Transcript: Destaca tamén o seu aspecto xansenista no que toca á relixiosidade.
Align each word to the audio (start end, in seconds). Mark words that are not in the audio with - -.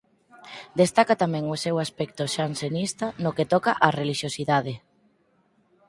Destaca 0.81 1.15
tamén 1.23 1.45
o 1.55 1.57
seu 1.63 1.75
aspecto 1.85 2.23
xansenista 2.35 3.05
no 3.23 3.31
que 3.35 3.49
toca 3.53 3.71
á 3.85 3.87
relixiosidade. 3.99 4.73